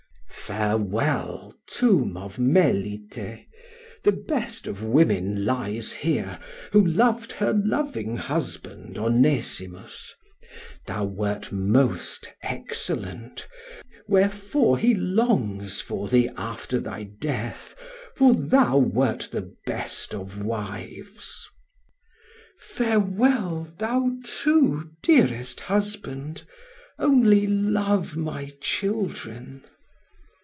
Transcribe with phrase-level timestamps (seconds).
[0.51, 3.47] "Farewell, tomb of Melite;
[4.03, 6.41] the best of women lies here,
[6.73, 10.13] who loved her loving husband, Onesimus;
[10.85, 13.47] thou wert most excellent,
[14.09, 17.73] wherefore he longs for thee after thy death,
[18.17, 21.47] for thou wert the best of wives.
[22.59, 26.43] Farewell, thou too, dearest husband,
[26.99, 29.63] only love my children."